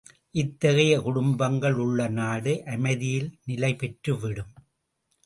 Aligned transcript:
இத்தகைய 0.35 0.93
குடும்பங்கள் 1.01 1.73
உள்ள 1.75 2.07
நாடு 2.09 2.53
அமைதியில் 2.65 3.29
நிலைபெற்று 3.45 4.19
விடும். 4.19 4.51